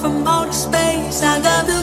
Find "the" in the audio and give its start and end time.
1.66-1.81